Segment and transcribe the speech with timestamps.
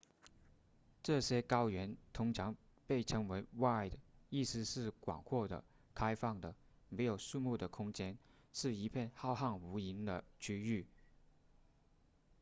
[1.03, 2.55] 这些高原通常
[2.87, 3.99] 被称为 vidde
[4.31, 6.55] 意思是广阔的开放的
[6.89, 8.17] 没有树木的空间
[8.51, 10.87] 是一片浩瀚无垠的区域